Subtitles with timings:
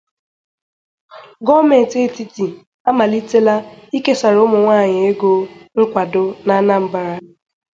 [1.45, 2.45] Gọọmenti Etiti
[2.89, 3.55] Amalitela
[3.97, 5.31] Ikesàrà Ụmụnwaanyị Ego
[5.77, 7.03] Nkwàdo n'Anambra